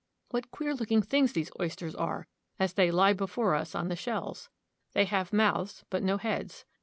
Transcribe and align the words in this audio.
What 0.31 0.49
queer 0.49 0.73
looking 0.73 1.03
things 1.03 1.31
these 1.33 1.51
oysters 1.59 1.93
are 1.93 2.25
as 2.57 2.73
they 2.73 2.89
lie 2.89 3.13
before 3.13 3.53
us 3.53 3.75
on 3.75 3.87
the 3.87 3.95
shells! 3.95 4.49
They 4.93 5.05
have 5.05 5.31
mouths, 5.31 5.85
but 5.91 6.01
no 6.01 6.17
heads. 6.17 6.65